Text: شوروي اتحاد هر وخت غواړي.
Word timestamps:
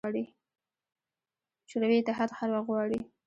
شوروي 1.69 1.97
اتحاد 2.01 2.29
هر 2.37 2.49
وخت 2.53 2.67
غواړي. 2.69 2.99